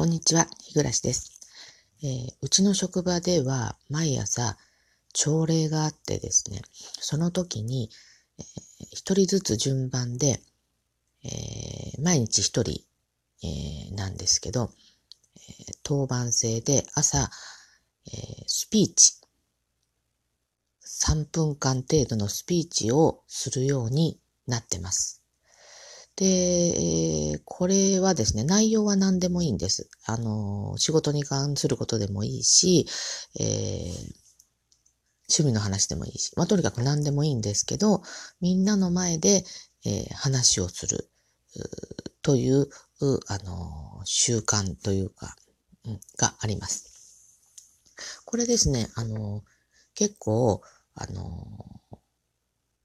[0.00, 1.38] こんにちは、日暮です、
[2.02, 4.56] えー、うちの職場では毎朝
[5.12, 7.90] 朝礼があってですね、その時に、
[8.38, 8.44] えー、
[8.92, 10.40] 一人ずつ順番で、
[11.22, 12.80] えー、毎日一人、
[13.42, 14.70] えー、なんですけど、
[15.36, 17.28] えー、当番制で朝、
[18.06, 19.20] えー、スピーチ、
[20.82, 25.19] 3分間程度のスピーチをするようになってます。
[26.20, 29.88] で、えー、これはですね、内容は何でもいいんです。
[30.04, 32.86] あの、仕事に関することでもいいし、
[33.40, 33.46] えー、
[35.30, 38.02] 趣味の話でもいいし、まあ、とにかく何でもいいんですけど、
[38.42, 39.44] みんなの前で、
[39.86, 41.08] えー、話をする、
[42.20, 42.68] という、
[43.26, 45.36] あの、習慣というか、
[45.86, 47.38] うん、があります。
[48.26, 49.42] これですね、あの、
[49.94, 50.60] 結構、
[50.94, 51.80] あの、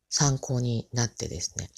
[0.10, 1.70] 参考になってですね、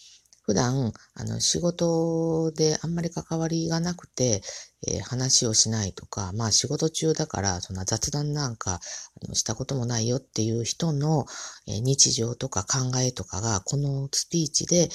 [0.47, 4.41] 普段、あの、仕事であんまり関わりがなくて、
[4.87, 8.79] えー、話をしないとか、まあ仕事中だから、そんな雑談なんか
[9.21, 11.25] あのしたこともないよっていう人の、
[11.67, 14.87] えー、日常とか考えとかが、このスピーチで、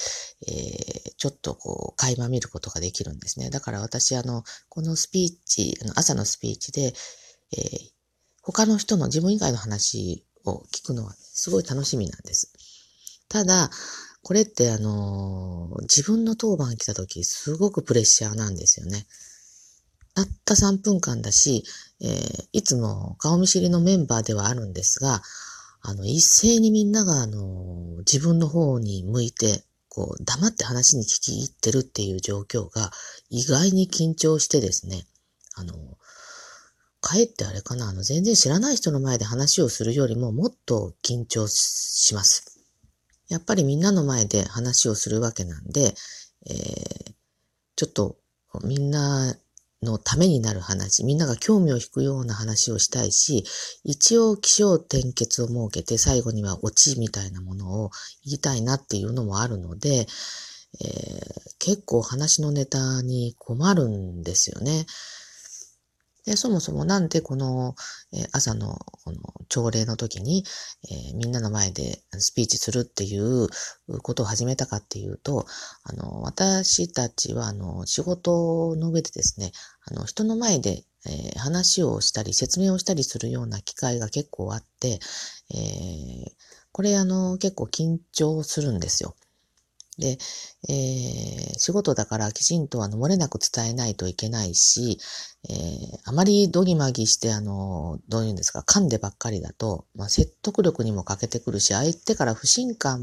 [0.47, 3.51] えー、ちょっとこう、垣間見ることができるんですね。
[3.51, 6.95] だから私、あの、このスピーチ、あの朝のスピーチで、
[7.55, 7.61] え、
[8.41, 12.51] 他の人の自分以外の話を聞くのはすごい楽しみなんです。
[13.29, 13.69] ただ、
[14.23, 19.05] これってあのー、自分の当番来た時すごくプレッシャーなんですよね。
[20.15, 21.63] たった3分間だし、
[22.01, 25.21] えー、いつも顔見知りのメンバーではあるんですが、
[25.81, 32.91] あの、一斉にみんながあの、自分の方に向いて、こう、黙って話に聞き入ってるっていう状況が
[33.29, 35.03] 意外に緊張してですね、
[35.55, 35.73] あの、
[37.01, 42.62] かえってあれかな、あの、全然知らない人の前で話をするよりももっと緊張します。
[43.33, 45.95] やっぱりみんなの前で話をするわけなんで、
[46.45, 47.13] えー、
[47.75, 48.17] ちょっと
[48.63, 49.35] みんな
[49.81, 53.43] のためになる話、みんなが興味を引くような話をしたいし、
[53.83, 57.89] 一応気象転結を設けて最後にはオチみたいなものを
[58.23, 61.27] 言いたいなっていうのもあるので、えー、
[61.57, 64.85] 結構話のネタに困るんですよね。
[66.25, 67.75] で、そもそもなんでこの、
[68.13, 69.17] え朝のこの
[69.49, 70.45] 朝礼の時に、
[70.89, 73.49] え、みんなの前でスピーチするっていう
[74.01, 75.45] ことを始めたかっていうと、
[75.83, 79.51] あの、私たちはあの、仕事の上でですね、
[79.85, 84.99] あの、人の前で、えー、話をしたり説明をしたりするような機会が結構あって、
[85.53, 86.31] えー、
[86.71, 89.15] これあの、結構緊張するんですよ。
[89.97, 90.17] で、
[90.69, 94.97] えー、仕事だからきちんとあの漏れなく伝えないといけないし、
[95.49, 103.01] えー、あまりドギマギして、あの、どういうんですか、噛んでばっかりだと、まあ、説得力にも欠けてくるし、相手から不信感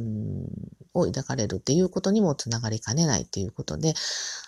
[0.94, 3.94] を抱かれるっていうことにもつながりかねないっていうことで、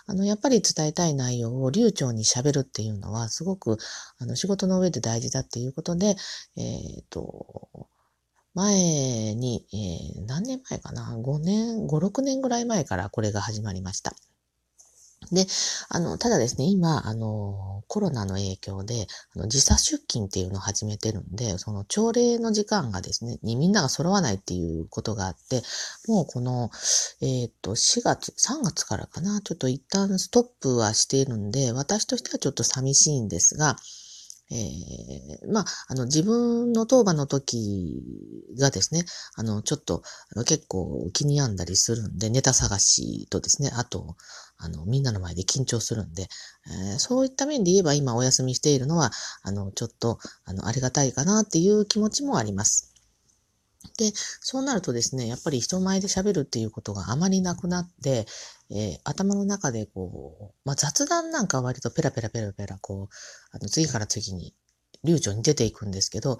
[0.06, 3.76] あの、やっぱり伝えたい内容を流暢に喋るっていうのは、すごく、
[4.18, 6.16] あの、仕事の上で大事だっていうことで、
[6.56, 7.88] えっ、ー、と、
[8.54, 14.14] 前に、えー、何年前かな ?5 年、5、6年ぐらい前からこれが始まりました。
[15.30, 15.46] で、
[15.88, 25.62] あの、ただですね、今、あの、コロナの影響で、あの時差出勤っていうのを始めてるんで、その朝礼の時間がですね、にみんなが揃わないっていうことがあって、
[26.08, 26.70] もうこの、
[27.20, 33.76] えっ、ー、と、4月、3月からかな、ちょっと一旦ストップはしているんで、私としてはちょっと寂しいんですが、
[34.50, 38.02] えー、まあ、あの、自分の当番の時
[38.58, 39.04] がですね、
[39.36, 40.02] あの、ちょっと、
[40.34, 44.16] あの結構気に病んだりするんで、ネタ探しとですね、あと、
[44.58, 46.28] あの、みんなの前で緊張するんで、
[46.92, 49.10] えー、そういった面で言えば今お休みしているのは、
[49.42, 52.91] あの、ちょっと、あの、ありがたいかなっていう気持ちもあります。
[53.98, 58.26] で、そうなるとですね、やっぱり人前で喋るっていうことがあまりなくなって、
[58.70, 63.14] えー、頭の中でこう、まあ、雑談なんかは割とペラペラペラペラ、こう、
[63.50, 64.54] あの次から次に
[65.04, 66.38] 流暢に出ていくんですけど、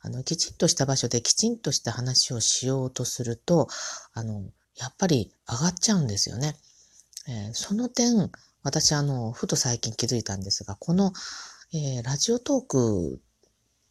[0.00, 3.68] あの、きちんとした場所できちんとした話をしようとすると、
[4.12, 4.44] あの、
[4.76, 6.56] やっぱり上がっちゃうんですよね。
[7.28, 8.30] えー、その点、
[8.62, 11.12] 私あの、ふと最近気づいたんですが、この、
[11.72, 13.20] えー、ラジオトーク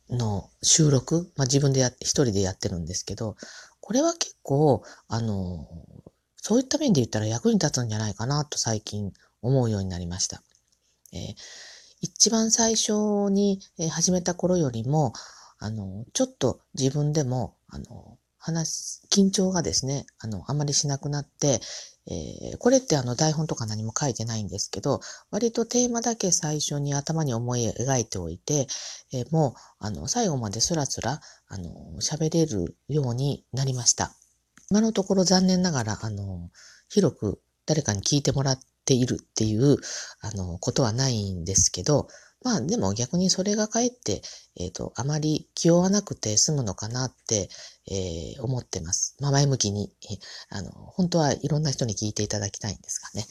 [0.10, 3.36] の収録、まあ、自分でや、一人でやってるんですけど、
[3.80, 5.68] これは結構、あの、
[6.38, 10.42] そういった面で言ったら役に立つんじゃないかなと最近思うようになりました。
[11.14, 11.36] えー、
[12.02, 13.60] 一番最初に
[13.92, 15.14] 始めた頃よりも、
[15.60, 21.62] あの、ちょっと自分でも、あの、話、緊張がですね、あの、あまりしなくなって、
[22.08, 25.00] えー、これってあの台本とか何も書いてないんですけど、
[25.32, 28.68] 割とテーマだけ最初に頭に思い描いておいて、
[29.14, 34.14] えー、もう、あの、最後までスラスラ、あの、喋れるようになりました。
[34.70, 36.50] 今のところ残念ながら、あの、
[36.90, 39.78] 広く誰かに聞いてもらっているっていう、
[40.20, 42.10] あの、ことはないんですけど、
[42.44, 44.22] まあでも逆にそれがかえって、
[44.56, 47.50] えっ、ー、と、あまり気負わなくて済むのかなって、
[47.90, 49.16] えー、思ってます。
[49.20, 49.92] まあ前向きに、
[50.50, 53.26] あの、本当はいろんな人に聞いていただきたいんですがね。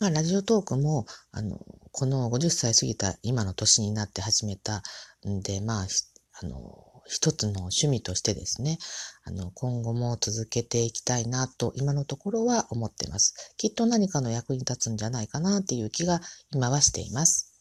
[0.00, 1.58] まあラジオトークも、あの、
[1.92, 4.82] この50歳過ぎた今の年になって始めた
[5.28, 5.86] んで、まあ、
[6.42, 8.78] あの、一つの趣味としてですね、
[9.24, 13.54] あの、今後も続けていきたいなと、今のところは思ってます。
[13.56, 16.20] きっと何かの役に立つんじゃないかなっていう気が
[16.52, 17.53] 今はしています。